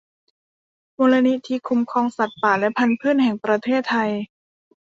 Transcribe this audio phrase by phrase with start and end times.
[0.97, 4.11] มูลนิธิคุ้มครองสัตว์ป่าและพรรณพืชแห่งประเทศไทย